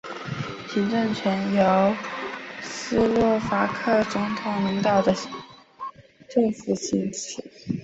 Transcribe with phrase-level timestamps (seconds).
[0.67, 1.95] 行政权则由
[2.63, 5.13] 斯洛伐克总理领导的
[6.27, 7.39] 政府行使。